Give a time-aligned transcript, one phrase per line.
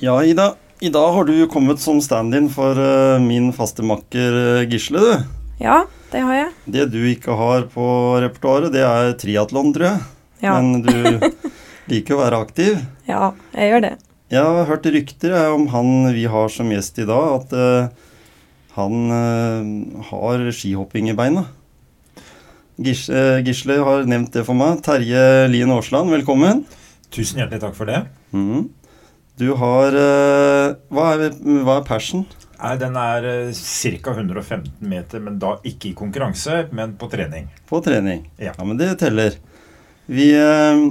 [0.00, 0.54] Ja, Ida.
[0.80, 5.26] I dag har du kommet som stand-in for uh, min faste makker eh, Gisle, du.
[5.60, 6.46] Ja, det har jeg.
[6.64, 7.84] Det du ikke har på
[8.24, 10.06] repertoaret, det er triatlon, tror jeg.
[10.46, 10.54] Ja.
[10.56, 11.28] Men du
[11.92, 12.80] liker å være aktiv.
[13.10, 13.92] Ja, jeg gjør det.
[14.32, 18.18] Jeg har hørt rykter jeg, om han vi har som gjest i dag, at uh,
[18.80, 21.44] han uh, har skihopping i beina.
[22.80, 24.80] Gisle, eh, Gisle har nevnt det for meg.
[24.80, 26.64] Terje Lien Aasland, velkommen.
[27.12, 28.06] Tusen hjertelig takk for det.
[28.32, 28.70] Mhm.
[29.40, 31.32] Du har eh, hva, er,
[31.64, 32.26] hva er passion?
[32.60, 33.60] Nei, Den er uh,
[34.04, 34.12] ca.
[34.12, 37.48] 115 meter, men da ikke i konkurranse, men på trening.
[37.70, 38.26] På trening.
[38.36, 38.52] Ja.
[38.60, 39.38] men det teller.
[40.10, 40.82] Vi eh,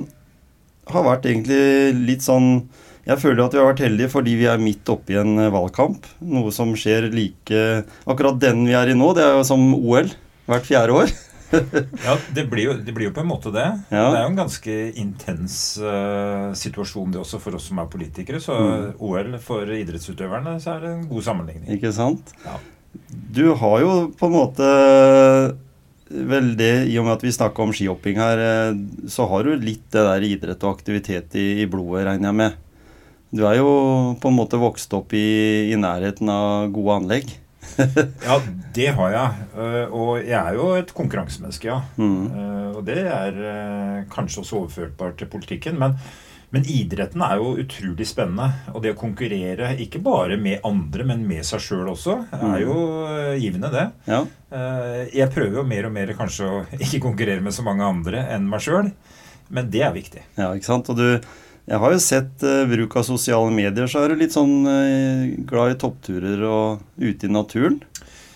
[0.89, 2.69] har vært egentlig litt sånn
[3.03, 5.51] Jeg føler at vi har vært heldige fordi vi er midt oppe i en eh,
[5.53, 6.07] valgkamp.
[6.31, 7.63] Noe som skjer like
[8.09, 10.09] Akkurat den vi er i nå, det er jo som OL
[10.49, 11.13] hvert fjerde år.
[12.07, 13.65] Ja, det blir, jo, det blir jo på en måte det.
[13.91, 14.03] Ja.
[14.11, 18.41] Det er jo en ganske intens uh, situasjon det også for oss som er politikere.
[18.43, 18.91] Så Mm.
[18.99, 21.69] OL for idrettsutøverne så er det en god sammenligning.
[21.77, 22.33] Ikke sant?
[22.45, 22.57] Ja.
[23.09, 24.69] Du har jo på en måte
[26.09, 28.79] veldig I og med at vi snakka om skihopping her, eh,
[29.09, 32.57] så har du litt det der idrett og aktivitet i, i blodet, regner jeg med.
[33.29, 33.69] Du er jo
[34.17, 37.35] på en måte vokst opp i, i nærheten av gode anlegg.
[38.27, 38.39] Ja,
[38.75, 39.43] det har jeg.
[39.55, 41.81] Uh, og jeg er jo et konkurransemenneske, ja.
[41.99, 42.25] Mm.
[42.33, 45.79] Uh, og det er uh, kanskje også overførbart til politikken.
[45.81, 45.95] Men,
[46.53, 48.49] men idretten er jo utrolig spennende.
[48.73, 52.77] Og det å konkurrere, ikke bare med andre, men med seg sjøl også, er jo
[53.05, 53.89] uh, givende, det.
[54.09, 54.23] Ja.
[55.13, 58.49] Jeg prøver jo mer og mer kanskje å ikke konkurrere med så mange andre enn
[58.49, 58.89] meg sjøl.
[59.49, 60.21] Men det er viktig.
[60.37, 60.89] ja, ikke sant.
[60.93, 61.07] Og du
[61.69, 65.27] Jeg har jo sett uh, bruk av sosiale medier, så er du litt sånn uh,
[65.45, 67.77] glad i toppturer og ute i naturen.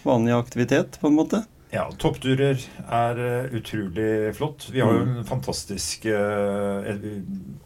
[0.06, 1.40] Vanlig aktivitet, på en måte.
[1.74, 4.68] Ja, toppturer er uh, utrolig flott.
[4.70, 7.08] Vi har jo en fantastisk et,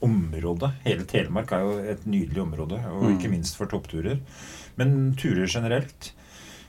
[0.07, 0.72] område.
[0.85, 3.17] Hele Telemark er jo et nydelig område, og Mm.
[3.17, 4.22] ikke minst for toppturer.
[4.79, 6.13] Men turer generelt.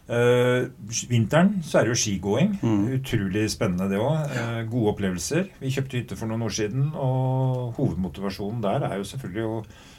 [0.09, 0.71] Uh,
[1.11, 2.55] vinteren så er det jo skigåing.
[2.63, 2.87] Mm.
[2.97, 4.33] Utrolig spennende det òg.
[4.71, 5.51] gode opplevelser.
[5.61, 9.59] Vi kjøpte hytte for noen år siden, og hovedmotivasjonen der er jo selvfølgelig å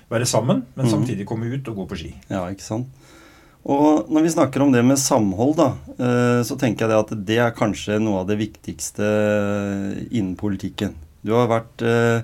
[0.09, 0.92] være sammen, men Mm.
[0.92, 2.14] samtidig komme ut og gå på ski.
[2.30, 2.88] Ja, ikke sant.
[3.69, 7.25] Og når vi snakker om det med samhold, da, uh, så tenker jeg det at
[7.28, 9.06] det er kanskje noe av det viktigste
[10.09, 10.96] innen politikken.
[11.22, 12.22] Du har vært eh,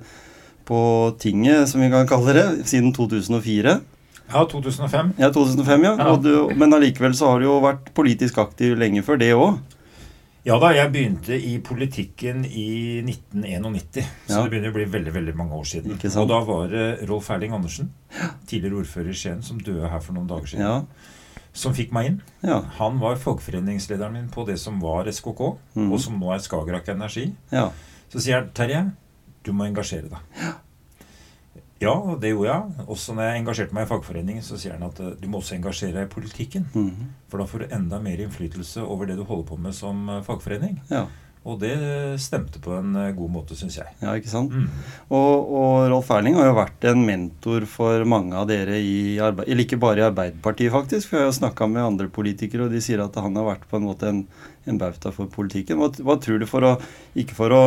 [0.66, 0.78] på
[1.20, 3.82] tinget, som vi kan kalle det, siden 2004.
[4.32, 5.14] Ja, 2005.
[5.22, 5.96] Ja, 2005, ja.
[6.00, 6.16] Ja.
[6.18, 9.60] Du, men allikevel så har du jo vært politisk aktiv lenge før det òg.
[10.46, 14.04] Ja da, jeg begynte i politikken i 1991.
[14.28, 14.44] Så Ja.
[14.44, 15.96] det begynner å bli veldig veldig mange år siden.
[16.22, 17.90] Og da var det Rolf Erling Andersen,
[18.46, 20.84] tidligere ordfører i Skien, som døde her for noen dager siden, Ja.
[21.54, 22.22] som fikk meg inn.
[22.44, 22.62] Ja.
[22.78, 25.92] Han var fagforeningslederen min på det som var SKK, mm.
[25.92, 27.34] og som nå er Skagerrak Energi.
[27.52, 27.72] ja.
[28.14, 28.92] Så sier han Terje,
[29.44, 30.54] du må engasjere deg.
[31.84, 32.86] Ja, det gjorde jeg.
[32.88, 35.58] Også når jeg engasjerte meg i fagforeningen, så sier han at eh, du må også
[35.58, 36.70] engasjere deg i politikken.
[36.72, 37.12] Mhm.
[37.32, 40.24] For da får du enda mer innflytelse over det du holder på med som eh,
[40.26, 40.82] fagforening.
[40.94, 41.08] ja.
[41.46, 41.76] Og det
[42.18, 43.92] stemte på en eh, god måte, syns jeg.
[44.02, 44.50] Ja, ikke sant.
[44.50, 44.64] Mm.
[45.14, 49.46] Og, og Rolf Erling har jo vært en mentor for mange av dere i arbeid,
[49.46, 51.12] eller ikke bare i Arbeiderpartiet, faktisk.
[51.12, 53.78] For jeg har snakka med andre politikere, og de sier at han har vært på
[53.78, 54.24] en måte en,
[54.66, 55.78] en bauta for politikken.
[55.78, 56.74] Hva, hva tror du for å
[57.14, 57.62] Ikke for å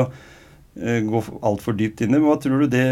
[0.79, 2.85] gå altfor dypt inn i, men hva tror du det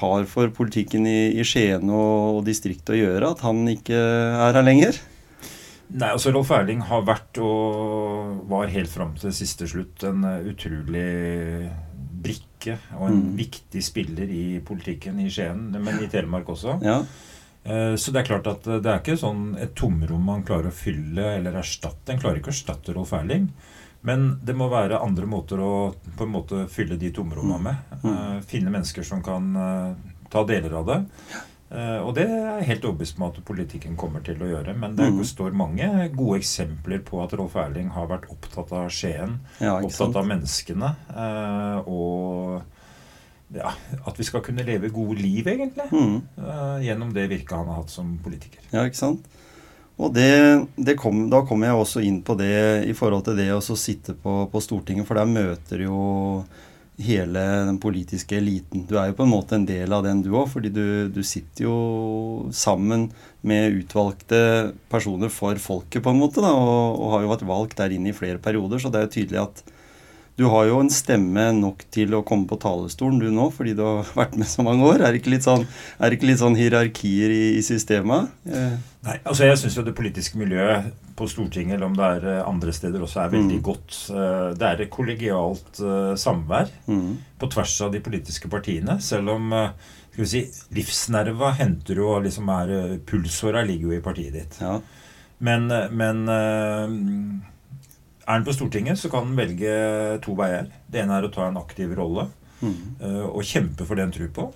[0.00, 4.58] har for politikken i, i Skien og, og distriktet å gjøre, at han ikke er
[4.58, 4.98] her lenger?
[5.88, 10.50] Nei, altså Rolf Erling har vært og var helt fram til siste slutt en eh,
[10.50, 11.06] utrolig
[12.18, 13.36] brikke og en Mm.
[13.38, 16.74] viktig spiller i politikken i Skien, men i Telemark også.
[16.84, 16.98] Ja.
[17.64, 20.68] Eh, Så det er klart at eh, det er ikke sånn et tomrom man klarer
[20.68, 22.12] å fylle eller erstatte.
[22.12, 23.48] En klarer ikke å erstatte Rolf Erling.
[24.02, 25.72] Men det må være andre måter å
[26.16, 27.76] på en måte fylle de tomrommene med.
[28.04, 28.12] Mm.
[28.12, 29.94] Eh, Finne mennesker som kan uh,
[30.30, 30.98] ta deler av det.
[31.68, 34.76] Uh, Og det er jeg helt overbevist om at politikken kommer til å gjøre.
[34.78, 35.18] Men det Mm.
[35.24, 39.40] står mange gode eksempler på at Rolf Erling har vært opptatt av Skien.
[39.60, 39.74] ja?
[39.82, 40.94] Opptatt av menneskene.
[41.86, 42.62] Og
[43.54, 43.72] ja,
[44.06, 45.88] at vi skal kunne leve gode liv, egentlig.
[45.92, 46.22] Mm.
[46.84, 48.60] Gjennom det virket han har hatt som politiker.
[48.72, 49.26] Ja, ikke sant?
[49.98, 50.30] Og det,
[50.78, 54.14] det kom, da kommer jeg også inn på det i forhold til det å sitte
[54.14, 55.98] på, på Stortinget, for der møter jo
[57.02, 58.84] hele den politiske eliten.
[58.86, 61.20] Du er jo på en måte en del av den du òg, fordi du, du,
[61.26, 61.78] sitter jo
[62.54, 63.08] sammen
[63.46, 64.40] med utvalgte
[64.90, 68.10] personer for folket, på en måte, da, og, og har jo vært valgt der inne
[68.12, 69.62] i flere perioder, så det er jo tydelig at
[70.38, 73.82] du har jo en stemme nok til å komme på talerstolen du nå, fordi du
[73.82, 75.02] har vært med så mange år.
[75.02, 75.64] Er det ikke litt sånn,
[75.98, 78.30] ikke litt sånn hierarkier i, i systemet?
[78.46, 78.76] Eh.
[79.08, 82.46] Nei, altså jeg syns jo det politiske miljøet på Stortinget, eller om det er eh,
[82.46, 83.64] andre steder også, er veldig mm.
[83.66, 83.98] godt.
[84.14, 87.12] Eh, det er et kollegialt uh, samvær mm.
[87.42, 89.00] på tvers av de politiske partiene.
[89.02, 90.46] Selv om skal vi si,
[90.78, 92.74] livsnerva henter jo liksom er
[93.06, 94.62] Pulsåra ligger jo i partiet ditt.
[94.62, 94.78] Ja.
[95.42, 96.26] Men, men
[98.28, 99.72] er han på Stortinget, så kan han velge
[100.24, 100.68] to veier.
[100.86, 102.26] Det ene er å ta en aktiv rolle
[102.60, 103.00] mm.
[103.32, 104.50] og kjempe for det han tror på.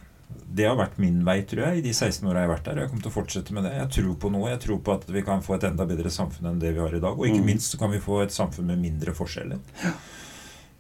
[0.52, 2.80] Det har vært min vei, tror jeg, i de 16 åra jeg har vært der.
[2.82, 3.72] Jeg kommer til å fortsette med det.
[3.78, 4.50] Jeg tror på noe.
[4.52, 6.92] Jeg tror på at vi kan få et enda bedre samfunn enn det vi har
[6.92, 7.16] i dag.
[7.16, 7.48] Og ikke mm.
[7.48, 9.62] minst så kan vi få et samfunn med mindre forskjeller.
[9.82, 9.94] Ja.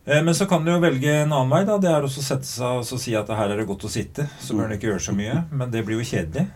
[0.02, 1.62] Uh, men så kan du jo velge en annen vei.
[1.68, 3.92] da, Det er også å sette seg og si at her er det godt å
[3.92, 4.28] sitte.
[4.42, 5.38] Så bør en ikke gjøre så mye.
[5.54, 6.50] Men det blir jo kjedelig.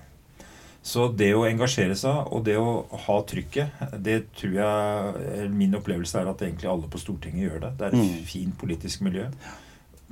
[0.87, 6.21] Så det å engasjere seg og det å ha trykket, det tror jeg Min opplevelse
[6.21, 7.73] er at egentlig alle på Stortinget gjør det.
[7.79, 8.27] Det er et mm.
[8.29, 9.27] fint politisk miljø.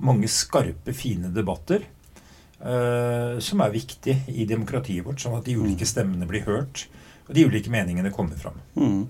[0.02, 1.84] Mange skarpe, fine debatter
[2.64, 5.90] uh, som er viktig i demokratiet vårt, sånn at de ulike mm.
[5.92, 6.88] stemmene blir hørt,
[7.28, 8.58] og de ulike meningene kommer fram.
[8.74, 9.04] Mm.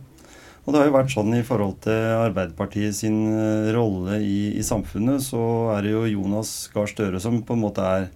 [0.65, 4.65] Og det har jo vært sånn i forhold til Arbeiderpartiet sin eh, rolle i, i
[4.65, 5.41] samfunnet, så
[5.75, 8.07] er det jo Jonas Gahr Støre som på en måte er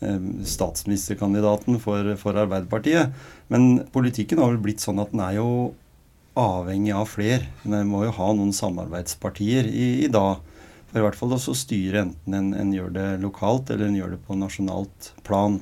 [0.00, 3.14] statsministerkandidaten for, for, Arbeiderpartiet.
[3.52, 5.48] Men politikken har vel blitt sånn at den er jo
[6.38, 7.46] avhengig av fler.
[7.62, 10.42] Den må jo ha noen samarbeidspartier i, i dag.
[10.90, 14.14] For i hvert fall også styre enten en, en, gjør det lokalt eller en gjør
[14.14, 15.60] det på nasjonalt plan.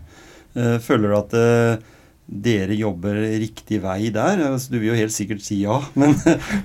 [0.56, 1.86] Eh, føler du at eh,
[2.26, 4.42] dere jobber riktig vei der?
[4.48, 6.16] Altså, du vil jo helt sikkert si ja, men,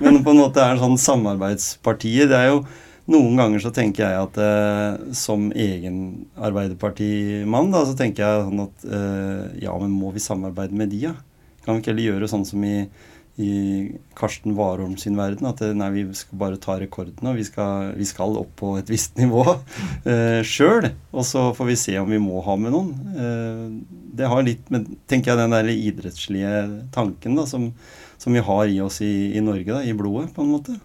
[0.02, 2.28] men på en måte er det sånn samarbeidspartier.
[2.32, 2.62] Det er jo
[3.08, 6.00] noen ganger så tenker jeg at eh, som egen
[6.36, 11.06] Arbeiderpartimann, da, så tenker jeg sånn at eh, ja, men må vi samarbeide med de,
[11.08, 11.14] ja?
[11.64, 12.76] Kan vi ikke heller gjøre sånn som i,
[13.38, 13.50] i
[14.18, 17.94] Karsten Warholm sin verden, at eh, nei, vi skal bare ta rekordene, og vi skal,
[17.96, 19.44] vi skal opp på et visst nivå
[20.10, 20.90] eh, sjøl.
[21.14, 22.92] Og så får vi se om vi må ha med noen.
[23.14, 23.64] Eh,
[24.18, 26.52] det har litt med, tenker jeg, den der idrettslige
[26.94, 27.70] tanken da, som,
[28.20, 30.76] som vi har i oss i, i Norge, da, i blodet, på en måte.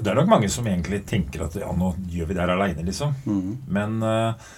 [0.00, 2.84] Det er nok mange som egentlig tenker at ja, nå gjør vi det her aleine,
[2.86, 3.14] liksom.
[3.26, 3.56] Mm.
[3.68, 4.50] Men uh,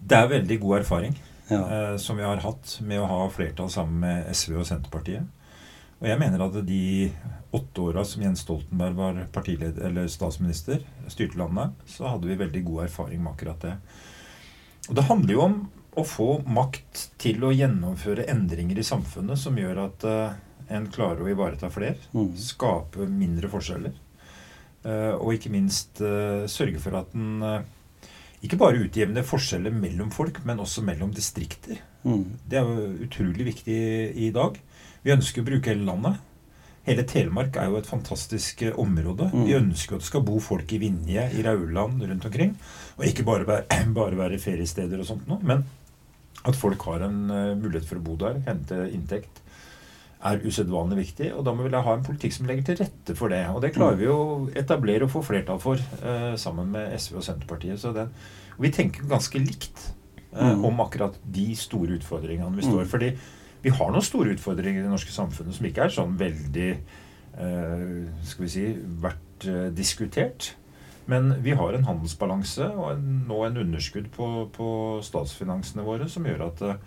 [0.00, 1.16] det er veldig god erfaring
[1.48, 1.60] ja.
[1.60, 5.26] uh, som vi har hatt med å ha flertall sammen med SV og Senterpartiet.
[6.00, 6.84] Og jeg mener at de
[7.54, 12.64] åtte åra som Jens Stoltenberg var partileder, eller statsminister, styrte landet, så hadde vi veldig
[12.66, 13.74] god erfaring med akkurat det.
[14.90, 15.60] Og det handler jo om
[15.94, 20.34] å få makt til å gjennomføre endringer i samfunnet som gjør at uh,
[20.74, 22.32] en klarer å ivareta flere, mm.
[22.40, 23.94] skape mindre forskjeller.
[24.84, 27.64] Eh, og ikke minst eh, sørge for at den eh,
[28.44, 31.80] ikke bare utjevner forskjeller mellom folk, men også mellom distrikter.
[32.04, 32.26] Mm.
[32.44, 33.78] Det er jo utrolig viktig
[34.20, 34.58] i dag.
[35.04, 36.20] Vi ønsker å bruke hele landet.
[36.84, 39.30] Hele Telemark er jo et fantastisk område.
[39.32, 39.46] Mm.
[39.48, 42.52] Vi ønsker at det skal bo folk i Vinje, i Rauland, rundt omkring.
[42.98, 45.64] Og ikke bare være, bare være feriesteder og sånt noe, men
[46.44, 47.22] at folk har en
[47.56, 49.40] mulighet for å bo der, hente inntekt
[50.24, 51.30] er usedvanlig viktig.
[51.36, 53.42] Og da må vi ha en politikk som legger til rette for det.
[53.52, 57.26] Og det klarer vi å etablere og få flertall for eh, sammen med SV og
[57.26, 57.80] Senterpartiet.
[57.80, 58.12] Så den,
[58.56, 59.86] og vi tenker ganske likt
[60.32, 60.64] eh, mm.
[60.64, 62.86] om akkurat de store utfordringene vi står.
[62.86, 62.92] Mm.
[62.94, 63.14] Fordi
[63.64, 67.88] vi har noen store utfordringer i det norske samfunnet som ikke er sånn veldig eh,
[68.28, 68.66] skal vi si,
[69.00, 70.54] vært eh, diskutert.
[71.10, 74.68] Men vi har en handelsbalanse og en, nå en underskudd på, på,
[75.04, 76.78] statsfinansene våre som gjør at eh,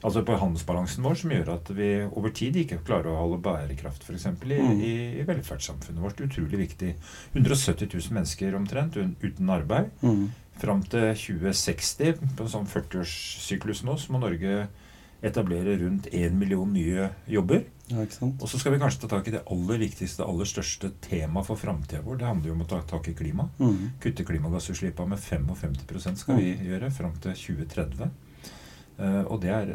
[0.00, 4.04] altså på handelsbalansen vår, som gjør at vi over tid ikke klarer å holde bærekraft
[4.06, 4.26] f.eks.
[4.30, 4.84] I, mm.
[4.84, 6.22] i, i velferdssamfunnet vårt.
[6.24, 6.94] Utrolig viktig.
[7.34, 9.90] 170 000 mennesker omtrent uten arbeid.
[10.04, 10.30] Mm.
[10.60, 14.66] Fram til 2060, på en sånn 40-årssyklus nå, så må Norge
[15.24, 17.64] etablere rundt 1 million nye jobber.
[17.90, 21.48] Ja, og så skal vi kanskje ta tak i det aller viktigste, aller største temaet
[21.48, 22.20] for framtida vår.
[22.20, 23.48] Det handler jo om å ta tak i klima.
[23.58, 23.96] Mm.
[24.00, 26.66] Kutte klimagassutslippene med 55% skal vi mm.
[26.70, 28.12] gjøre fram til 2030.
[29.00, 29.70] Uh, og det er,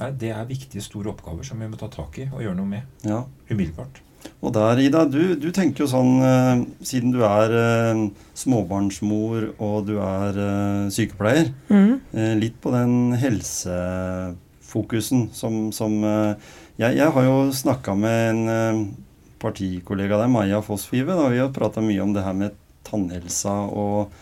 [0.00, 2.66] nei, det er viktige, store oppgaver som vi må ta tak i og gjøre noe
[2.66, 3.22] med ja.
[3.50, 4.00] umiddelbart.
[4.42, 7.50] Og der, Ida, du, du tenker jo sånn, uh, siden du er
[8.38, 10.32] småbarnsmor og du er
[10.94, 11.94] sykepleier, mm.
[12.42, 18.40] litt på den helsefokusen som, som jeg, jeg, har jo snakka med en
[19.42, 21.14] partikollega der, Maja Fossfive.
[21.18, 22.50] Da, vi har prata mye om det her med
[22.86, 24.14] tannhelsa og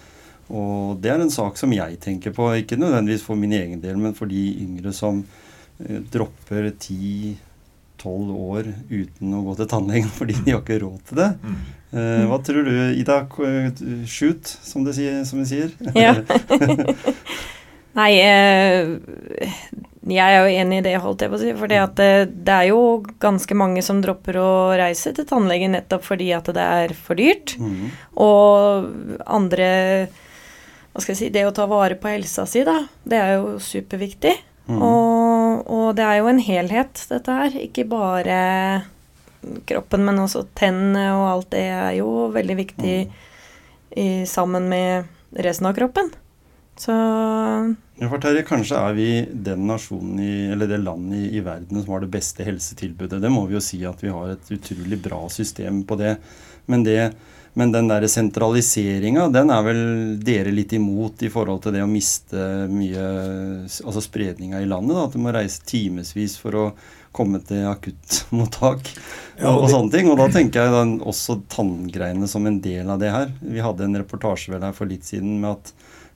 [0.50, 3.96] og det er en sak som jeg tenker på, ikke nødvendigvis for min egen del,
[4.00, 5.22] men for de yngre som
[5.84, 6.72] eh, dropper
[8.00, 11.30] tolv år uten å gå til tannlegen fordi de har ikke råd til det.
[11.44, 11.60] Mm.
[11.90, 13.18] Eh, hva tror du, Ida?
[13.30, 15.20] K- Shoot, som de sier.
[15.28, 15.74] Som de sier.
[15.98, 16.14] Ja.
[17.98, 19.50] Nei, eh,
[20.10, 21.50] jeg er jo enig i det, holdt jeg på å si.
[21.58, 21.80] For det,
[22.46, 22.80] det er jo
[23.22, 27.56] ganske mange som dropper å reise til tannlegen nettopp fordi at det er for dyrt.
[27.60, 27.90] Mm.
[28.22, 29.68] Og andre
[30.90, 32.80] Hva skal jeg si Det å ta vare på helsa si, da.
[33.06, 34.34] Det er jo superviktig.
[34.70, 34.80] Mm.
[34.86, 37.54] Og, og det er jo en helhet, dette her.
[37.62, 38.40] Ikke bare
[39.66, 42.96] kroppen, men også tennene og alt det er jo veldig viktig
[43.96, 46.10] i, sammen med resten av kroppen.
[46.80, 46.92] Så
[48.00, 51.82] Ja, for Terje, kanskje er vi den nasjonen i, eller det landet i, i verden
[51.82, 53.20] som har det beste helsetilbudet.
[53.20, 56.14] Det må vi jo si at vi har et utrolig bra system på det.
[56.70, 57.12] Men, det,
[57.58, 59.82] men den der sentraliseringa, den er vel
[60.22, 63.06] dere litt imot i forhold til det å miste mye
[63.66, 64.94] Altså spredninga i landet?
[64.94, 66.64] da, At du må reise timevis for å
[67.16, 68.92] komme til akuttmottak
[69.40, 70.10] Ja, og og sånne ting.
[70.12, 73.32] Og da tenker jeg den, også tanngreiene som en del av det her.
[73.40, 75.72] Vi hadde en reportasje vel her for litt siden med at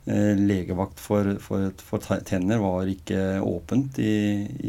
[0.07, 4.15] eh, legevakt for, for, for tenner var ikke åpent i,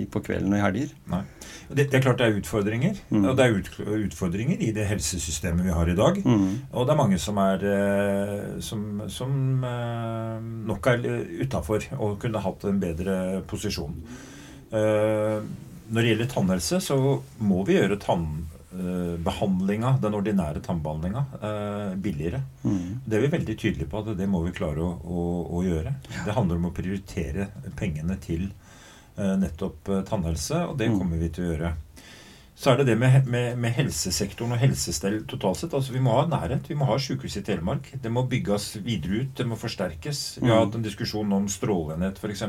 [0.03, 0.95] i, på kvelden og i helger.
[1.15, 1.23] Nei.
[1.69, 2.99] Det, det er klart det er utfordringer.
[3.11, 3.25] Mm.
[3.25, 3.71] Og det er ut,
[4.07, 6.21] utfordringer i det helsesystemet vi har i dag.
[6.23, 6.49] Mm.
[6.73, 11.07] Og det er mange som er eh, som, som eh, nok er
[11.43, 13.17] utafor og kunne hatt en bedre
[13.51, 13.97] posisjon.
[14.71, 15.39] Eh,
[15.87, 16.99] når det gjelder tannhelse, så
[17.47, 22.43] må vi gjøre tannbehandlinga, den ordinære tannbehandlinga, eh, billigere.
[22.65, 23.03] Mm.
[23.07, 25.27] Det er vi veldig tydelige på at det må vi klare å, å,
[25.59, 25.95] å gjøre.
[26.27, 28.66] Det handler om å prioritere pengene til eh,
[29.19, 30.99] nettopp eh, tannhelse, og det Mm.
[30.99, 31.73] kommer vi til å gjøre.
[32.59, 35.75] Så er det det med, med, med helsesektoren og helsestell totalt sett.
[35.75, 36.69] altså Vi må ha nærhet.
[36.71, 37.91] Vi må ha sykehus i Telemark.
[38.01, 39.35] Det må bygges videre ut.
[39.37, 40.39] Det må forsterkes.
[40.41, 40.65] Vi har Mm.
[40.65, 42.43] hatt en diskusjon om stråleenhet f.eks.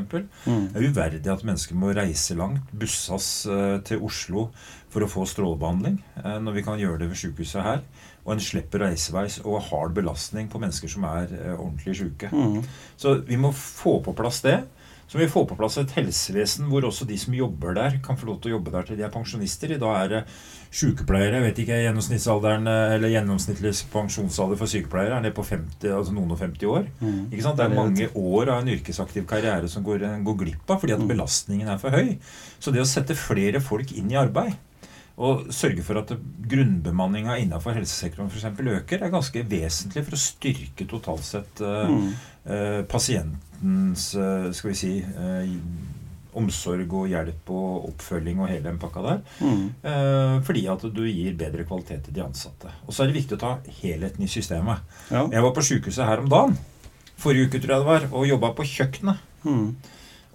[0.46, 0.72] Mm.
[0.72, 4.48] Det er uverdig at mennesker må reise langt, busses eh, til Oslo
[4.88, 7.80] for å få strålebehandling, eh, når vi kan gjøre det ved sykehuset her.
[8.24, 12.30] Og en slipper reiseveis og hard belastning på mennesker som er eh, ordentlig syke.
[12.32, 12.64] Mm.
[12.96, 14.62] Så vi må få på plass det.
[15.08, 18.18] Så må vi få på plass et helsevesen hvor også de som jobber der, kan
[18.20, 19.72] få lov til å jobbe der til de er pensjonister.
[19.72, 20.20] I dag er det
[20.68, 26.12] sykepleiere, jeg vet ikke, gjennomsnittsalderen eller gjennomsnittlig pensjonsalder for sykepleiere er nede på 50, altså
[26.12, 26.86] noen og 50 år.
[27.00, 27.18] Mm.
[27.32, 27.56] Ikke sant?
[27.56, 31.00] Det er mange år av en yrkesaktiv karriere som går, går glipp av fordi at
[31.00, 31.08] Mm.
[31.14, 32.18] belastningen er for høy.
[32.60, 34.58] Så det å sette flere folk inn i arbeid
[35.18, 36.12] og sørge for at
[36.46, 41.88] grunnbemanninga innenfor helsesektoren for eksempel øker, er ganske vesentlig for å styrke totalt sett uh,
[41.88, 42.12] Mm.
[42.48, 45.52] Eh, pasientens eh, skal vi si eh,
[46.38, 49.22] omsorg og hjelp og oppfølging og hele den pakka der.
[49.42, 50.42] Mm.
[50.46, 52.70] Fordi at du gir bedre kvalitet til de ansatte.
[52.86, 54.84] Og så er det viktig å ta helheten i systemet.
[55.10, 55.24] Ja.
[55.32, 56.54] Jeg var på sykehuset her om dagen,
[57.18, 59.24] forrige uke tror jeg det var, og jobba på kjøkkenet.
[59.48, 59.72] Mm.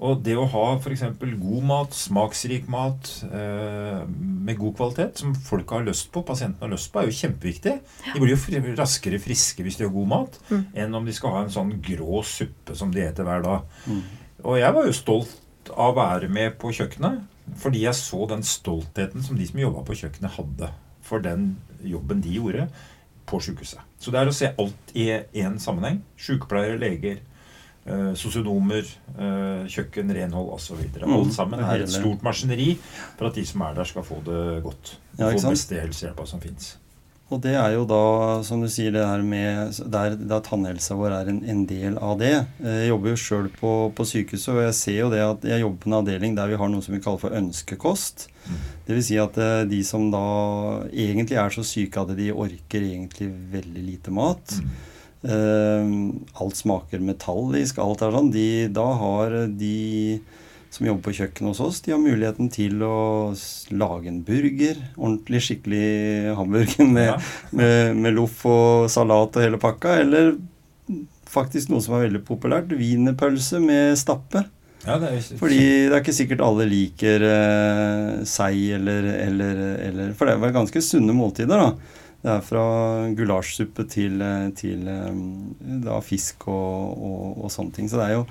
[0.03, 1.03] Og det å ha f.eks.
[1.39, 6.73] god mat, smaksrik mat eh, med god kvalitet, som folk har lyst på, pasientene har
[6.73, 7.75] lyst på, er jo kjempeviktig.
[8.11, 10.65] De blir jo raskere friske hvis de har god mat, Mm.
[10.75, 13.63] enn om de skal ha en sånn grå suppe som de eter hver dag.
[13.87, 14.01] Mm.
[14.43, 17.21] Og jeg var jo stolt av å være med på kjøkkenet,
[17.63, 20.69] fordi jeg så den stoltheten som de som jobba på kjøkkenet, hadde
[21.03, 22.67] for den jobben de gjorde
[23.27, 23.79] på sykehuset.
[23.99, 25.07] Så det er å se alt i
[25.39, 26.01] én sammenheng.
[26.19, 27.21] Sykepleiere, leger,
[27.85, 28.87] eh, sosionomer,
[29.17, 30.79] eh, kjøkken, renhold osv.
[30.83, 32.73] Mm, Alt sammen er et stort maskineri
[33.17, 34.95] for at de som er der, skal få det godt.
[35.17, 36.77] Ja, få beste helsehjelpa som fins.
[37.33, 41.15] Og det er jo da, som du sier, det her med der, der tannhelsa vår
[41.15, 42.33] er en, en del av det.
[42.61, 45.81] Jeg jobber jo sjøl på, på sykehuset, og jeg ser jo det at jeg jobber
[45.81, 48.27] på en avdeling der vi har noe som vi kaller for ønskekost.
[48.27, 48.69] Dvs.
[48.85, 50.23] Det vil si at eh, de som da
[50.91, 54.57] egentlig er så syke at de orker egentlig veldig lite mat.
[54.59, 54.73] Mm.
[55.23, 55.91] Eh,
[56.43, 58.31] alt smaker metallisk, alt er sånn.
[58.33, 60.21] De, da har de
[60.73, 62.95] som jobber på kjøkkenet hos oss, de har muligheten til å
[63.77, 64.79] lage en burger.
[64.97, 67.19] Ordentlig skikkelig hamburger med, Ja.
[67.51, 69.99] med, med loff og salat og hele pakka.
[70.01, 70.33] Eller
[71.29, 74.43] faktisk noe som er veldig populært, wienerpølse med stappe.
[74.83, 80.09] Ja, det er, Fordi det er ikke sikkert alle liker eh, sei eller, eller, eller
[80.17, 82.01] For det er vel ganske sunne måltider, da.
[82.23, 82.65] Det er fra
[83.17, 85.23] gulasjsuppe til, eh, til eh,
[85.83, 87.89] da, fisk og, og, og sånne ting.
[87.91, 88.27] Så det er jo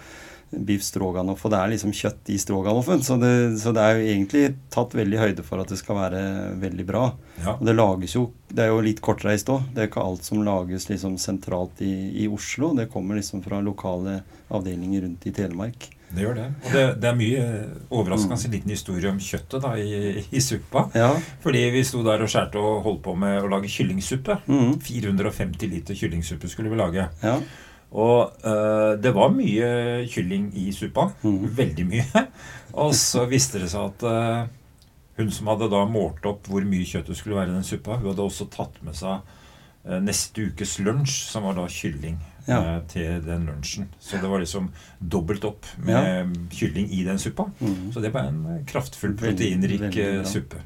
[0.52, 3.02] biff stroganoff, og det er liksom kjøtt i stroganoffen.
[3.04, 6.22] Så det, så det er jo egentlig tatt veldig høyde for at det skal være
[6.60, 7.06] veldig bra.
[7.40, 7.56] ja.
[7.58, 9.64] Og det lages jo Det er jo litt kortreist òg.
[9.72, 11.94] Det er ikke alt som lages liksom sentralt i,
[12.24, 12.74] i Oslo.
[12.76, 14.20] Det kommer liksom fra lokale
[14.52, 15.88] avdelinger rundt i Telemark.
[16.12, 16.46] Det gjør det.
[16.62, 17.42] Og det, det er mye
[17.88, 20.86] overraskende en liten historie om kjøttet da, i, i suppa.
[20.96, 21.10] Ja.
[21.44, 24.42] Fordi vi sto der og skjærte og holdt på med å lage kyllingsuppe.
[24.46, 24.78] Mm.
[24.84, 27.08] 450 liter kyllingsuppe skulle vi lage.
[27.24, 27.36] Ja.
[27.92, 29.68] Og eh, det var mye
[30.08, 31.10] kylling i suppa.
[31.24, 31.46] Mm.
[31.58, 32.26] Veldig mye.
[32.82, 34.50] Og så viste det seg at eh,
[35.18, 37.98] Hun som hadde da målt opp hvor mye kjøtt det skulle være i den suppa,
[37.98, 39.20] hun hadde også tatt med seg
[39.84, 42.16] eh, neste ukes lunsj, som var da kylling,
[42.46, 42.58] Ja.
[42.58, 43.88] eh, til den lunsjen.
[44.00, 47.48] Så det var liksom dobbelt opp med kylling i den suppa.
[47.60, 47.92] Mm.
[47.94, 50.62] Så det var en eh, kraftfull, proteinrik veldig eh, suppe.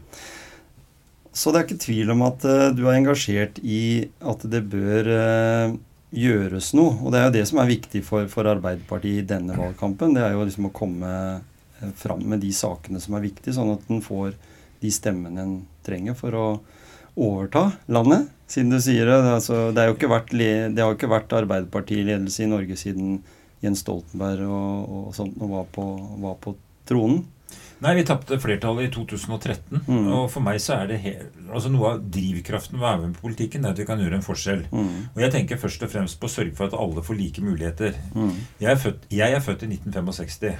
[1.36, 5.10] Så det er ikke tvil om at uh, du er engasjert i at det bør
[5.10, 5.74] uh,
[6.16, 6.94] gjøres noe.
[7.04, 10.14] Og det er jo det som er viktig for, for Arbeiderpartiet i denne valgkampen.
[10.16, 11.10] Det er jo liksom å komme
[12.00, 14.32] fram med de sakene som er viktige, sånn at en får
[14.80, 15.54] de stemmene en
[15.84, 16.46] trenger for å
[17.20, 18.30] overta landet.
[18.46, 19.16] Siden du sier det.
[19.26, 23.16] Altså, det, vært, det har jo ikke vært Arbeiderpartiledelse i Norge siden
[23.64, 25.86] Jens Stoltenberg og, og sånt og var på,
[26.22, 26.54] var på
[26.86, 27.24] tronen.
[27.84, 29.82] Nei, vi tapte flertallet i 2013.
[29.84, 30.06] Mm.
[30.16, 31.12] Og for meg så er det he
[31.46, 34.00] altså noe av drivkraften ved å være med på politikken, det er at vi kan
[34.02, 34.64] gjøre en forskjell.
[34.72, 34.88] Mm.
[35.12, 37.98] Og jeg tenker først og fremst på å sørge for at alle får like muligheter.
[38.16, 38.32] Mm.
[38.62, 40.56] Jeg er født, jeg er født i 1965.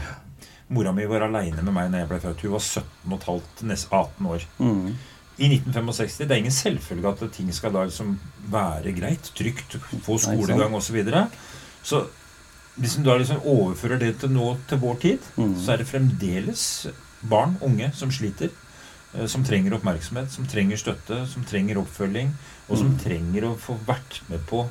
[0.77, 2.45] Mora mi var aleine med meg når jeg ble født.
[2.45, 4.49] Hun var 17 15, nesten 18 år.
[5.39, 8.19] I 1965 Det er ingen selvfølge at ting skal da liksom
[8.51, 10.87] være greit, trygt, få skolegang osv.
[10.87, 11.27] Så, videre.
[11.83, 12.07] så
[12.77, 15.55] hvis du da liksom overfører det til nå til vår tid, Mm.
[15.61, 16.87] så er det fremdeles
[17.29, 18.51] barn, unge, som sliter.
[19.15, 22.33] eh, Som trenger oppmerksomhet, som trenger støtte, som trenger oppfølging.
[22.69, 22.99] Og som Mm.
[22.99, 24.69] trenger å få vært med på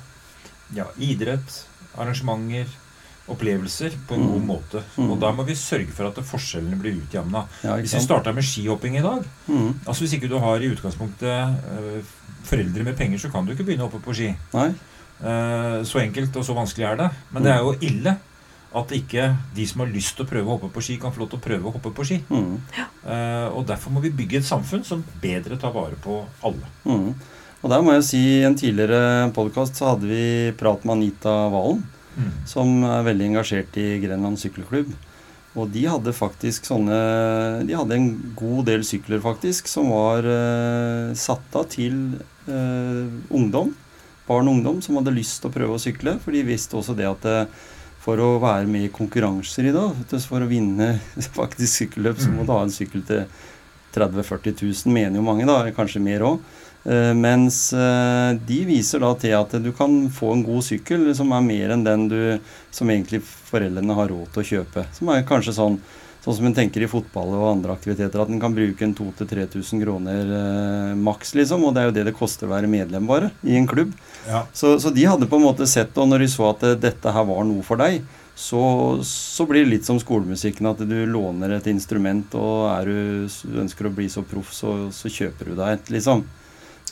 [0.76, 1.66] ja, idrett,
[1.98, 2.68] arrangementer,
[3.28, 4.32] opplevelser på en Mm.
[4.34, 4.84] god måte.
[4.98, 5.12] Mm.
[5.12, 7.46] Og da må vi sørge for at forskjellene blir utjevna.
[7.64, 9.74] Ja, Hvis vi starta med skihopping i dag Mm.
[9.88, 12.04] Altså Hvis ikke du har i utgangspunktet øh,
[12.44, 14.36] foreldre med penger, så kan du ikke begynne å hoppe på ski.
[14.54, 17.10] Eh, så enkelt og så vanskelig er det.
[17.32, 18.18] Men det er jo ille
[18.76, 21.20] at ikke de som har lyst til å prøve å hoppe på ski, kan få
[21.24, 22.18] lov til å prøve å hoppe på ski.
[22.30, 22.58] Mm.
[23.08, 26.68] Uh, og Derfor må vi bygge et samfunn som bedre tar vare på alle.
[26.86, 27.14] Mm.
[27.64, 31.48] Og der må jeg si, I en tidligere podkast så hadde vi prat med Anita
[31.50, 31.86] Valen,
[32.48, 34.94] som er veldig engasjert i Grenland sykkelklubb.
[35.56, 36.96] Og de hadde faktisk sånne
[37.68, 42.18] De hadde en god del sykler, faktisk, som var eh, satt av til
[42.52, 43.72] eh, ungdom.
[44.28, 46.18] Barn og ungdom som hadde lyst til å prøve å sykle.
[46.24, 47.72] For de visste også det at eh,
[48.06, 49.96] for å være med i konkurranser i dag,
[50.28, 50.98] for å vinne
[51.40, 53.24] faktisk sykkelløp, så må du ha en sykkel til
[53.96, 56.44] 30 000-40 000, mener jo mange, da, kanskje mer òg.
[56.86, 61.34] Eh, mens eh, de viser da til at du kan få en god sykkel som
[61.34, 62.20] er mer enn den du
[62.70, 64.88] som egentlig foreldrene har råd til å kjøpe.
[64.94, 65.80] Som er kanskje sånn
[66.26, 69.82] Sånn som en tenker i fotball og andre aktiviteter, at en kan bruke en 2000-3000
[69.84, 71.68] kroner eh, maks, liksom.
[71.68, 73.92] Og det er jo det det koster å være medlem, bare, i en klubb.
[74.26, 74.40] Ja.
[74.50, 77.14] Så, så de hadde på en måte sett, og når de så at eh, dette
[77.14, 78.02] her var noe for deg,
[78.34, 78.64] så,
[79.06, 83.30] så blir det litt som skolemusikken, at du låner et instrument, og er du,
[83.62, 86.26] ønsker å bli så proff, så, så kjøper du deg et, liksom.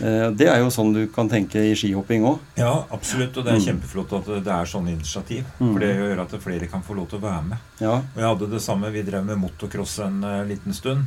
[0.02, 2.40] Eh, Det er jo sånn du kan tenke i skihopping òg.
[2.58, 3.38] Ja, absolutt.
[3.38, 3.80] Og det er Mm.
[3.80, 5.44] kjempeflott at det er sånne initiativ.
[5.60, 5.74] Mm.
[5.74, 7.58] For det gjør at flere kan få lov til å være med.
[7.80, 7.96] Ja.
[7.98, 8.92] Og jeg hadde det samme.
[8.92, 11.06] Vi drev med motocross en eh, liten stund.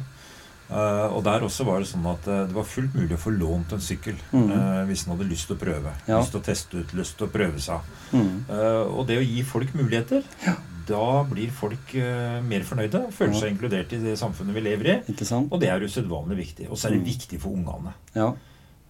[0.70, 3.72] Eh, og der også var det sånn at det var fullt mulig å få lånt
[3.72, 4.86] en sykkel Mm.
[4.88, 5.90] hvis en hadde lyst til å prøve.
[6.08, 6.18] Ja.
[6.20, 7.80] Lyst til å teste ut, lyst til å prøve seg.
[8.12, 8.50] Mm.
[8.96, 10.22] Og det å gi folk muligheter,
[10.86, 13.12] da blir folk uh, mer fornøyde.
[13.12, 13.40] Føler Ja.
[13.40, 15.02] seg inkludert i det samfunnet vi lever i.
[15.50, 16.70] Og det er usedvanlig viktig.
[16.70, 17.06] Og så er det Mm.
[17.06, 17.92] viktig for ungene.
[18.14, 18.32] Ja.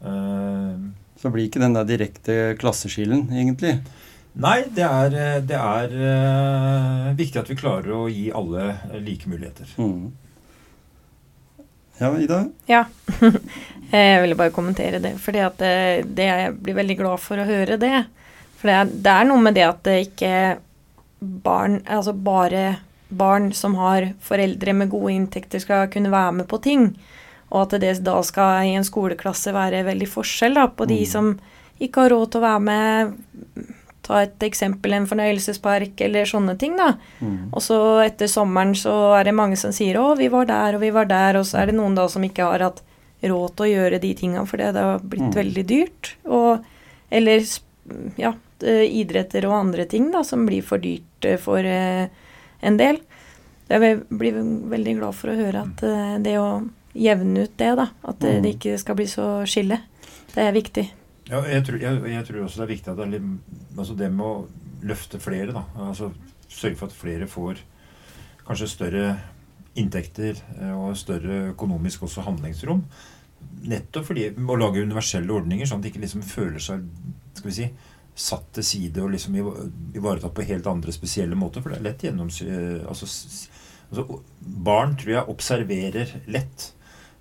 [0.05, 0.75] Eh,
[1.17, 3.79] Så blir ikke den der direkte klasseskillen, egentlig.
[4.35, 9.29] nei, det er, eh, det er uh, viktig at vi klarer å gi alle like
[9.29, 9.71] muligheter.
[9.81, 10.13] Mm.
[11.99, 12.43] Ja, Ida?
[12.69, 12.85] Ja.
[13.91, 15.15] Jeg ville bare kommentere det.
[15.23, 15.47] For det,
[16.13, 18.05] det Jeg blir veldig glad for å høre det.
[18.59, 20.35] For det er, det er noe med det at det ikke
[21.21, 26.59] barn Altså bare barn som har foreldre med gode inntekter, skal kunne være med på
[26.63, 26.89] ting.
[27.53, 31.07] Og at det da skal i en skoleklasse være veldig forskjell da, på de Mm.
[31.07, 31.39] som
[31.81, 33.13] ikke har råd til å være med.
[34.03, 36.95] Ta et eksempel, en fornøyelsespark eller sånne ting, da.
[37.21, 37.51] Mm.
[37.53, 40.81] Og så etter sommeren så er det mange som sier 'Å, vi var der, og
[40.81, 42.83] vi var der', og så er det noen da som ikke har hatt
[43.23, 45.35] råd til å gjøre de tinga fordi det har blitt Mm.
[45.35, 46.15] veldig dyrt.
[46.27, 46.65] Og,
[47.11, 47.41] eller
[48.17, 52.99] ja, idretter og andre ting da, som blir for dyrt for en del.
[53.69, 54.33] Jeg blir
[54.71, 58.43] veldig glad for å høre at det å jevne ut det, da, at eh, Mm.
[58.43, 59.81] det ikke skal bli så skille,
[60.35, 60.87] det er viktig.
[61.29, 63.97] Ja, jeg, tror, jeg, jeg tror også det er viktig at det er litt, altså
[63.99, 64.47] det med å
[64.87, 65.65] løfte flere, da.
[65.89, 66.13] Altså
[66.49, 67.59] sørge for at flere får
[68.47, 69.09] kanskje større
[69.77, 72.85] inntekter eh, og større økonomisk også handlingsrom.
[73.67, 76.87] Nettopp fordi å lage universelle ordninger, sånn at de ikke liksom føler seg
[77.37, 77.67] skal vi si,
[78.17, 81.61] satt til side og liksom ivaretatt på helt andre spesielle måter.
[81.61, 82.39] For det er lett gjennoms...
[82.89, 83.09] Altså,
[83.91, 86.71] altså, barn tror jeg observerer lett.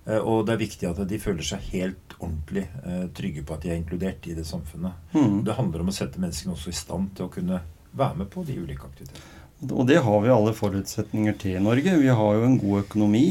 [0.06, 3.64] Eh, Og det er viktig at de føler seg helt ordentlig eh, trygge på at
[3.64, 4.96] de er inkludert i det samfunnet.
[5.12, 5.42] Mm.
[5.46, 7.60] Det handler om å sette menneskene også i stand til å kunne
[7.96, 9.32] være med på de ulike aktivitetene.
[9.72, 11.94] Og det har vi alle forutsetninger til i Norge.
[11.96, 13.26] Vi har jo en god økonomi.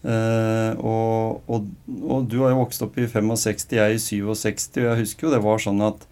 [0.00, 1.68] Eh, og, og,
[2.00, 5.32] og, du har jo vokst opp i 65, jeg i 67, og jeg husker jo
[5.34, 6.06] det var sånn at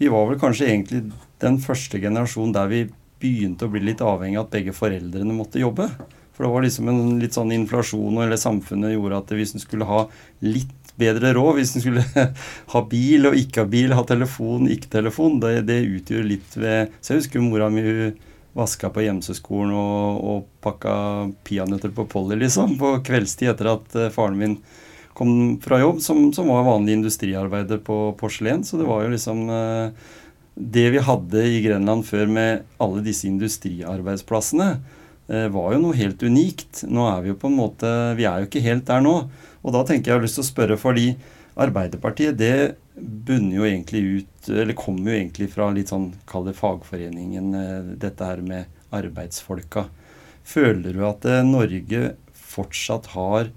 [0.00, 1.02] vi var vel kanskje egentlig
[1.40, 2.82] den første generasjonen der vi
[3.20, 5.88] begynte å bli litt avhengig av at begge foreldrene måtte jobbe.
[6.40, 9.84] For det var liksom en litt sånn inflasjon, eller samfunnet gjorde at hvis en skulle
[9.84, 10.06] ha
[10.40, 12.04] litt bedre råd, hvis en skulle
[12.72, 16.94] ha bil og ikke ha bil, ha telefon, ikke telefon, det, det utgjør litt ved
[17.04, 18.14] Så jeg husker mora mi hun
[18.56, 20.94] vaska på Gjemseskolen og, og pakka
[21.44, 24.54] peanøtter på Polly, liksom, på kveldstid etter at uh, faren min
[25.12, 28.64] kom fra jobb, som, som var vanlig industriarbeider på porselen.
[28.64, 29.92] Så det var jo liksom uh,
[30.54, 34.70] Det vi hadde i Grenland før med alle disse industriarbeidsplassene,
[35.30, 36.82] var jo noe helt unikt.
[36.90, 39.14] Nå er vi jo på en måte Vi er jo ikke helt der nå.
[39.60, 41.06] Og da tenker jeg jeg har lyst til å spørre, fordi
[41.60, 46.56] Arbeiderpartiet det bunner jo egentlig ut Eller kommer jo egentlig fra litt sånn, kall det
[46.58, 49.86] fagforeningen, eh, dette her med arbeidsfolka.
[50.46, 53.50] Føler du at eh, Norge fortsatt har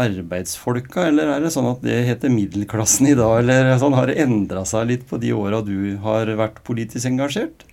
[0.00, 3.40] arbeidsfolka, eller er det sånn at det heter middelklassen i dag?
[3.42, 7.66] Eller sånn, har det endra seg litt på de åra du har vært politisk engasjert?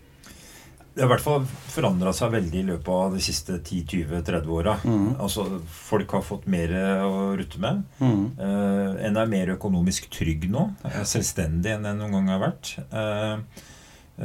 [0.98, 4.72] Det har i hvert fall forandra seg veldig i løpet av de siste 10-20-30 åra.
[4.82, 5.12] Mm.
[5.22, 6.72] Altså, folk har fått mer
[7.06, 7.84] å rutte med.
[8.02, 8.24] Mm.
[8.42, 10.64] Eh, en er mer økonomisk trygg nå.
[10.90, 12.72] Er selvstendig enn en noen gang har vært.
[12.82, 13.62] Eh,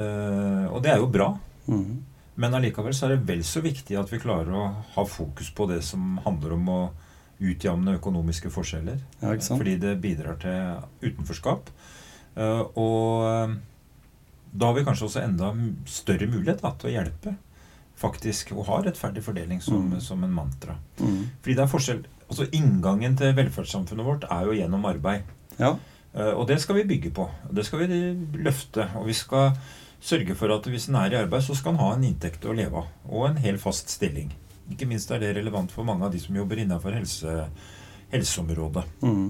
[0.00, 1.26] eh, og det er jo bra.
[1.66, 1.98] Mm.
[2.40, 5.66] Men allikevel så er det vel så viktig at vi klarer å ha fokus på
[5.68, 6.78] det som handler om å
[7.52, 8.96] utjamne økonomiske forskjeller.
[9.20, 11.68] Ja, fordi det bidrar til utenforskap.
[12.80, 13.60] og
[14.52, 15.52] da har vi kanskje også enda
[15.88, 17.36] større mulighet da, til å hjelpe
[18.02, 20.00] faktisk å ha rettferdig fordeling som, mm.
[20.02, 20.76] som en mantra.
[21.00, 21.30] Mm.
[21.42, 25.28] Fordi det er forskjell altså Inngangen til velferdssamfunnet vårt er jo gjennom arbeid.
[25.58, 25.74] Ja.
[26.16, 27.26] Uh, og det skal vi bygge på.
[27.52, 27.98] Det skal vi
[28.40, 28.88] løfte.
[29.00, 29.52] Og vi skal
[30.02, 32.56] sørge for at hvis en er i arbeid, så skal en ha en inntekt å
[32.56, 32.88] leve av.
[33.10, 34.32] Og en hel fast stilling.
[34.72, 37.36] Ikke minst er det relevant for mange av de som jobber innenfor helse,
[38.14, 38.86] helseområdet.
[39.04, 39.28] Mm.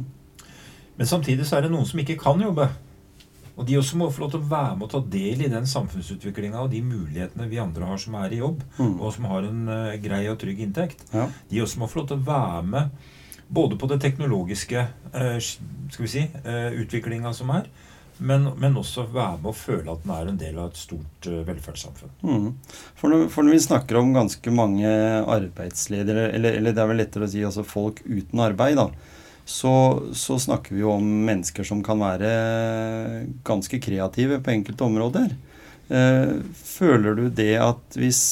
[0.96, 2.68] Men samtidig så er det noen som ikke kan jobbe.
[3.56, 5.66] Og de også må få lov til å være med og ta del i den
[5.68, 8.94] samfunnsutviklinga og de mulighetene vi andre har som er i jobb, mm.
[8.96, 11.04] og som har en uh, grei og trygg inntekt.
[11.12, 11.28] Ja.
[11.50, 13.08] De også må få lov til å være med
[13.52, 17.68] både på det teknologiske uh, skal vi si, uh, utviklinga som er,
[18.22, 21.26] men, men, også være med og føle at den er en del av et stort
[21.48, 22.12] velferdssamfunn.
[22.22, 22.50] Mm.
[22.94, 24.92] For, når, for, når, vi snakker om ganske mange
[25.26, 30.02] arbeidsledere, eller, eller, det er vel lettere å si altså folk uten arbeid, da, så,
[30.14, 32.30] så, snakker vi jo om mennesker som kan være
[33.46, 35.34] ganske kreative på enkelte områder.
[35.92, 38.22] Eh, føler du det at hvis,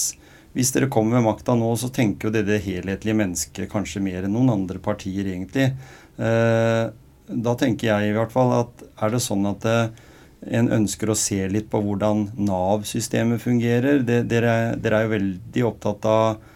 [0.55, 4.25] hvis dere kommer ved makta nå, så tenker jo det det helhetlige mennesket kanskje mer
[4.25, 5.73] enn noen andre partier, egentlig.
[6.21, 6.85] Eh,
[7.31, 10.07] da tenker jeg i hvert fall at er det sånn at eh,
[10.57, 14.01] en ønsker å se litt på hvordan Nav-systemet fungerer?
[14.07, 16.47] Dere, dere, er jo veldig opptatt av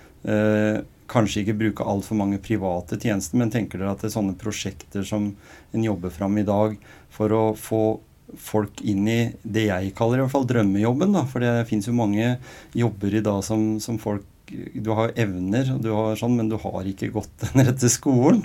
[1.14, 5.06] kanskje ikke bruke altfor mange private tjenester, men tenker dere at det er sånne prosjekter
[5.06, 5.30] som
[5.74, 6.76] en jobber fram i dag
[7.14, 7.84] for å få
[8.40, 11.14] folk inn i det jeg kaller i hvert fall drømmejobben.
[11.14, 12.38] da, For det fins jo mange
[12.74, 16.88] jobber i dag som, som, folk Du har evner, du har sånn, men du har
[16.88, 18.42] ikke gått den rette skolen.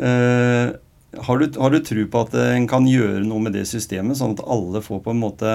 [0.00, 0.76] Uh,
[1.16, 4.36] har, du, har du tro på at en kan gjøre noe med det systemet, sånn
[4.36, 5.54] at alle får på en måte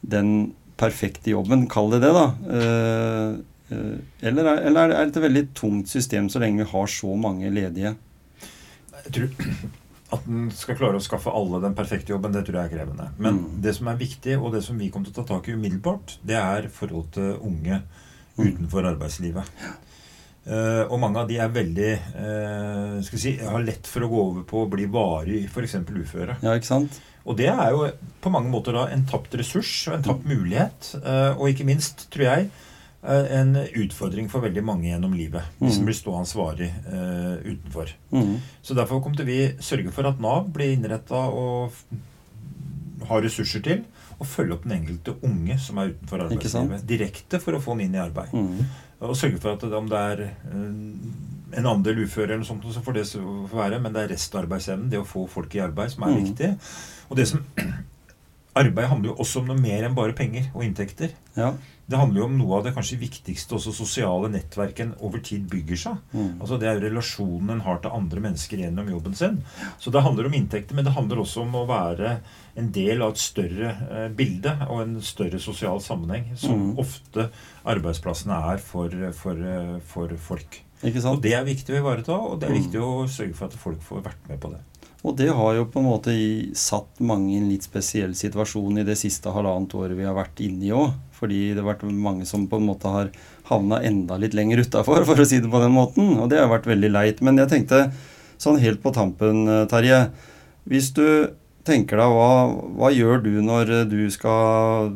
[0.00, 2.26] den perfekte jobben, kall det det, da.
[2.56, 3.38] Eh,
[3.70, 7.52] eller er, eller er det et veldig tungt system så lenge vi har så mange
[7.54, 7.94] ledige?
[9.00, 9.30] Jeg tror
[10.10, 13.10] at en skal klare å skaffe alle den perfekte jobben, det tror jeg er krevende.
[13.22, 13.60] Men mm.
[13.62, 16.16] det som er viktig, og det som vi kommer til å ta tak i umiddelbart,
[16.26, 18.42] det er forhold til unge mm.
[18.42, 19.54] utenfor arbeidslivet.
[19.62, 19.76] Ja.
[20.40, 24.20] Uh, og mange av de er veldig uh, skal si, har lett for å gå
[24.22, 25.76] over på å bli varig f.eks.
[25.84, 26.38] uføre.
[26.40, 26.96] Ja, ikke sant?
[27.28, 27.84] Og det er jo
[28.24, 30.32] på mange måter da en tapt ressurs og en tapt mm.
[30.32, 30.90] mulighet.
[31.04, 32.48] Uh, og ikke minst, tror jeg,
[33.02, 35.46] en utfordring for veldig mange gjennom livet.
[35.58, 35.88] De som mm.
[35.88, 37.94] blir stående varig uh, utenfor.
[38.12, 38.34] Mm.
[38.62, 41.72] Så derfor kommer vi sørge for at Nav blir innretta og
[43.08, 43.82] har ressurser til
[44.20, 46.84] å følge opp den enkelte unge som er utenfor arbeidslivet.
[46.88, 48.34] Direkte for å få den inn i arbeid.
[48.36, 48.64] Mm.
[49.00, 52.84] Og sørge for at det, om det er uh, en andel uføre eller sånt, så
[52.84, 53.06] får det
[53.54, 56.20] være, men det er restarbeidsevnen, det å få folk i arbeid, som er mm.
[56.26, 56.52] viktig.
[57.08, 57.40] Og det som
[58.60, 61.14] Arbeid handler jo også om noe mer enn bare penger og inntekter.
[61.36, 61.54] Ja.
[61.90, 65.80] Det handler jo om noe av det kanskje viktigste også sosiale nettverken over tid bygger
[65.80, 65.96] seg.
[66.12, 66.36] Mm.
[66.36, 69.40] Altså Det er jo relasjonen en har til andre mennesker gjennom jobben sin.
[69.82, 72.20] Så det handler om inntekter, men det handler også om å være
[72.60, 76.72] en del av et større eh, bilde og en større sosial sammenheng, som mm.
[76.82, 77.26] ofte
[77.74, 80.62] arbeidsplassene er for, for, eh, for folk.
[80.80, 82.60] Og det er viktig å ivareta, og det er mm.
[82.62, 84.62] viktig å sørge for at folk får vært med på det.
[85.00, 86.14] Og det har jo på en måte
[86.58, 90.42] satt mange i en litt spesiell situasjon i det siste halvannet året vi har vært
[90.44, 90.92] inne i òg.
[91.16, 93.08] Fordi det har vært mange som på en måte har
[93.48, 96.12] havna enda litt lenger utafor, for å si det på den måten.
[96.20, 97.24] Og det har vært veldig leit.
[97.24, 97.86] Men jeg tenkte
[98.40, 100.02] sånn helt på tampen, eh, Terje.
[100.68, 101.32] Hvis du
[101.64, 102.30] tenker deg hva,
[102.76, 104.94] hva gjør du når du skal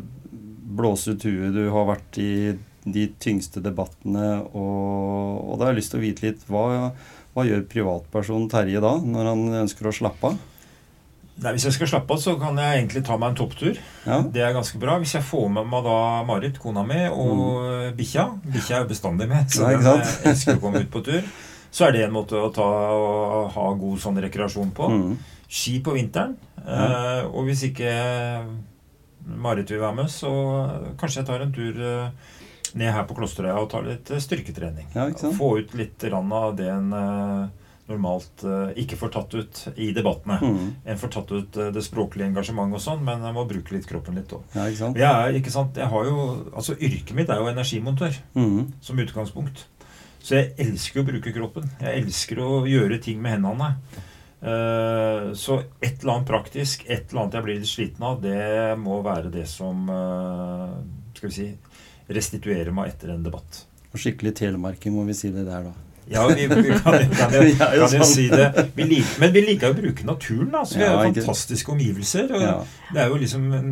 [0.75, 1.53] blåse ut huet?
[1.57, 2.33] Du har vært i
[2.85, 6.65] de tyngste debattene, og, og da har jeg lyst til å vite litt hva,
[7.35, 10.43] hva gjør privatpersonen Terje da, når han ønsker å slappe av?
[11.35, 13.79] Nei, Hvis jeg skal slappe av, så kan jeg egentlig ta meg en topptur.
[14.07, 14.21] Ja.
[14.23, 15.01] Det er ganske bra.
[15.03, 15.97] Hvis jeg får med meg da
[16.29, 20.13] Marit, kona mi, og bikkja Bikkja er jo bestandig med, så Nei, Ja, den eh,
[20.31, 21.27] elsker å komme ut på tur.
[21.75, 24.93] Så er det en måte å ta og ha god sånn rekreasjon på.
[24.93, 25.17] Mm.
[25.51, 26.37] Ski på vinteren.
[26.63, 27.91] Eh, og hvis ikke
[29.27, 30.31] Marit vil være med, så
[31.01, 32.31] kanskje jeg tar en tur eh,
[32.75, 34.89] ned her på Klosterøya og ta litt eh, styrketrening.
[34.95, 35.09] Ja?
[35.39, 37.45] Få ut litt av det en eh,
[37.91, 40.39] normalt eh, ikke får tatt ut i debattene.
[40.43, 40.71] Mm.
[40.93, 44.19] En får tatt ut det språklige engasjementet og sånn, men jeg må bruke litt kroppen
[44.19, 44.43] litt òg.
[44.99, 45.13] Ja.
[45.29, 48.73] Jeg ikke sant, jeg har jo, altså Yrket mitt er jo energimontør Mm.
[48.83, 49.67] som utgangspunkt.
[50.25, 51.69] Så jeg elsker å bruke kroppen.
[51.85, 53.75] Jeg elsker å gjøre ting med hendene.
[55.37, 58.99] Så et eller annet praktisk, et eller annet jeg blir litt sliten av, det må
[59.05, 61.47] være det som skal vi si,
[62.09, 63.65] restituerer meg etter en debatt.
[63.95, 65.73] Og skikkelig telemarking, må vi si det der, da.
[66.11, 68.03] Ja, vi, vi kan, kan, kan jo sånn.
[68.05, 68.49] si det.
[68.77, 70.51] Vi liker, men vi liker å bruke naturen.
[70.53, 72.35] da, så Vi har jo fantastiske omgivelser.
[72.37, 72.67] og.
[72.93, 73.71] Det er jo liksom en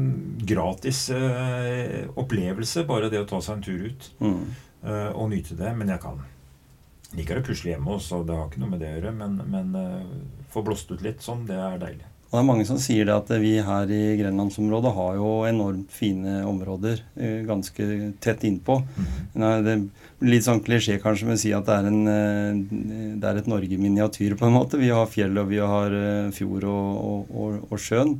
[0.48, 4.46] gratis eh, opplevelse, bare det å ta seg en tur ut Mm.
[4.86, 5.74] eh, og nyte det.
[5.76, 6.22] Men jeg kan
[7.18, 9.12] liker å pusle hjemme også, det har ikke noe med det å gjøre.
[9.18, 12.08] Men, men eh, få blåst ut litt sånn, det er deilig.
[12.32, 15.90] Og det er mange som sier det at vi her i grenlandsområdet har jo enormt
[15.92, 17.88] fine områder eh, ganske
[18.24, 18.78] tett innpå.
[18.80, 19.42] Mm.
[19.66, 19.74] det
[20.16, 23.42] blir litt sånn klisjé kanskje med å si at det er, en, eh, det er
[23.42, 24.80] et Norge i miniatyr, på en måte.
[24.80, 28.16] Vi har fjell, og vi har eh, fjord og, og, og, og sjøen.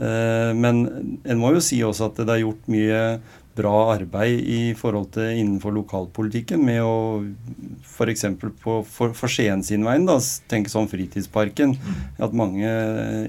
[0.00, 0.78] Men
[1.28, 3.00] en må jo si også at det er gjort mye
[3.56, 6.94] bra arbeid i forhold til innenfor lokalpolitikken med å
[7.82, 8.24] f.eks.
[8.62, 10.16] For, for, for Skien sin da,
[10.50, 11.74] tenke sånn Fritidsparken.
[12.22, 12.70] at mange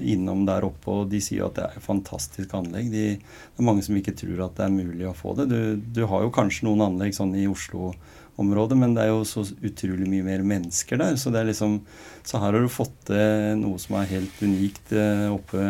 [0.06, 2.90] innom der oppe, og de sier at det er et fantastisk anlegg.
[2.92, 5.48] De, det er mange som ikke tror at det er mulig å få det.
[5.50, 5.60] Du,
[6.00, 10.08] du har jo kanskje noen anlegg sånn i Oslo-området, men det er jo så utrolig
[10.10, 11.18] mye mer mennesker der.
[11.20, 11.80] Så, det er liksom,
[12.22, 15.66] så her har du fått til noe som er helt unikt eh, oppe,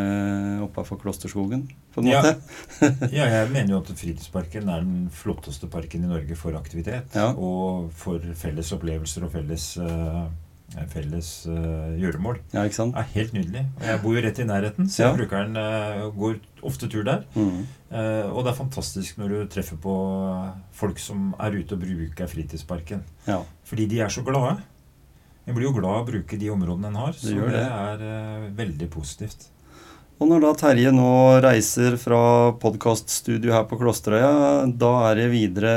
[0.69, 2.23] oppe for Klosterskogen, på en Ja.
[2.23, 3.11] måte.
[3.13, 7.15] Ja, jeg mener jo at Fritidsparken er den flotteste parken i Norge for aktivitet.
[7.37, 10.27] Og for felles opplevelser og felles, uh,
[10.89, 12.41] felles uh, gjøremål.
[12.55, 12.97] Ja, ikke sant?
[12.97, 13.67] Er helt nydelig.
[13.81, 15.17] Og jeg bor jo rett i nærheten, så jeg Ja.
[15.21, 17.25] bruker den, eh, går ofte tur der.
[17.37, 17.67] Mm.
[17.93, 19.95] Uh, og det er fantastisk når du treffer på
[20.73, 23.03] folk som er ute og bruker Fritidsparken.
[23.29, 23.43] Ja.
[23.69, 24.63] Fordi de er så glade.
[25.47, 27.67] En blir jo glad av å bruke de områdene en har, så det, det.
[27.67, 29.49] er veldig positivt.
[30.21, 35.73] Og når da Terje nå reiser fra podkaststudio her på Klosterøya, da er det videre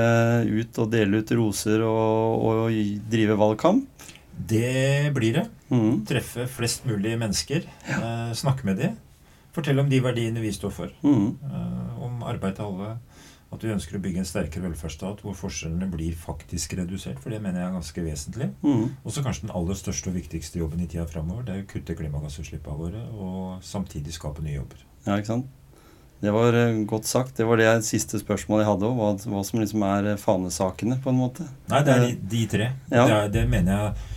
[0.46, 3.88] ut og dele ut roser og, og drive valgkamp?
[4.36, 5.46] Det blir det.
[5.72, 6.04] Mm.
[6.06, 7.66] Treffe flest mulig mennesker.
[7.88, 8.98] Eh, snakke med dem.
[9.56, 10.92] Fortelle om de verdiene vi står for.
[11.08, 11.30] Mm.
[11.40, 12.98] Eh, om arbeid til alle.
[13.56, 17.22] At vi ønsker å bygge en sterkere velferdsstat hvor forskjellene blir faktisk redusert.
[17.24, 18.50] For det mener jeg er ganske vesentlig.
[18.66, 18.88] Mm.
[19.02, 21.46] Og så kanskje den aller største og viktigste jobben i tida framover.
[21.48, 24.84] Det er å kutte klimagassutslippene våre og samtidig skape nye jobber.
[25.06, 25.54] Ja, ikke sant?
[26.24, 27.38] Det var eh, godt sagt.
[27.38, 29.00] Det var det siste spørsmålet jeg hadde òg.
[29.00, 31.48] Hva, hva som liksom er eh, fanesakene, på en måte.
[31.72, 32.70] Nei, det er de, de tre.
[32.90, 33.04] Ja.
[33.04, 34.14] Det, er, det mener jeg eh,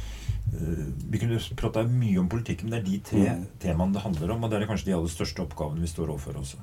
[1.10, 3.44] Vi kunne prata mye om politikk, men det er de tre Mm.
[3.60, 4.44] temaene det handler om.
[4.44, 6.56] Og det er kanskje de aller største oppgavene vi står overfor også.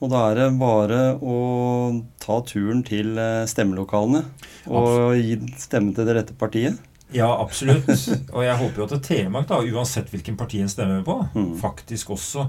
[0.00, 4.24] Og da er det bare å ta turen til eh, stemmelokalene
[4.68, 6.78] og gi stemme til det rette partiet.
[7.12, 7.88] Ja, absolutt.
[8.32, 11.56] Og jeg håper jo at Telemark, da, uansett hvilken parti en stemmer på, Mm.
[11.60, 12.48] faktisk også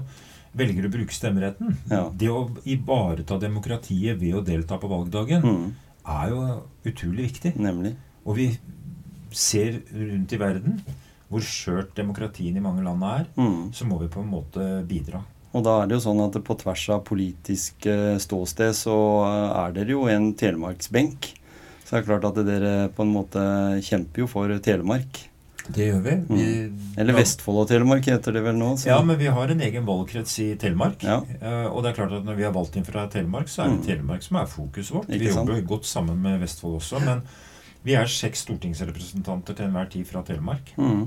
[0.56, 1.76] velger å bruke stemmeretten.
[1.90, 2.08] Ja.
[2.08, 5.72] Det å ivareta demokratiet ved å delta på valgdagen Mm.
[6.06, 7.56] er jo utrolig viktig.
[7.56, 7.96] Nemlig.
[8.24, 8.56] Og vi
[9.34, 10.80] ser rundt i verden
[11.30, 13.72] hvor skjørt demokratien i mange land er, Mm.
[13.74, 15.22] så må vi på en måte bidra.
[15.54, 17.86] Og da er det jo sånn at på tvers av politisk
[18.18, 21.32] ståsted så eh, er dere jo en telemarksbenk.
[21.84, 23.42] Så det er klart at dere på en måte
[23.84, 25.28] kjemper jo for Telemark.
[25.68, 26.14] Det gjør vi.
[26.28, 26.78] vi Mm.
[26.98, 28.74] Eller Vestfold og Telemark heter det vel nå?
[28.76, 31.02] så- Ja, men vi har en egen valgkrets i Telemark.
[31.02, 31.22] Ja.
[31.40, 33.68] Eh, og det er klart at når vi har valgt inn fra Telemark, så er
[33.70, 33.86] det Mm.
[33.86, 35.08] Telemark som er fokuset vårt.
[35.08, 35.48] Ikke vi sant?
[35.48, 37.22] jobber godt sammen med Vestfold også, men
[37.84, 40.74] vi er seks stortingsrepresentanter til enhver tid fra Telemark.
[40.80, 41.06] Mm.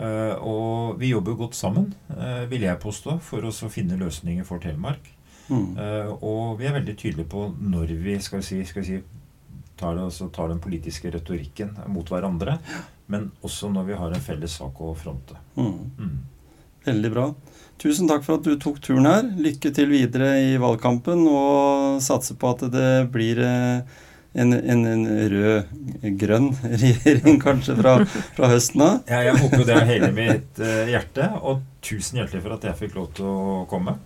[0.00, 4.62] Uh, og vi jobber godt sammen, uh, vil jeg påstå, for å finne løsninger for
[4.62, 5.10] Telemark.
[5.50, 5.74] Mm.
[5.76, 9.00] Uh, og vi er veldig tydelige på når vi skal si, skal si
[9.80, 12.58] tar, det, tar den politiske retorikken mot hverandre,
[13.10, 15.36] men også når vi har en felles sak å fronte.
[15.56, 15.90] Mm.
[15.98, 16.18] Mm.
[16.84, 17.26] Veldig bra.
[17.80, 19.26] Tusen takk for at du tok turen her.
[19.40, 23.98] Lykke til videre i valgkampen, og satser på at det blir eh,
[24.32, 27.96] en, en, en rød-grønn regjering kanskje fra,
[28.36, 29.00] fra høsten av.
[29.10, 31.26] Ja, jeg håper jo det av hele mitt eh, hjerte.
[31.42, 33.96] Og tusen hjertelig for at jeg fikk lov til å komme.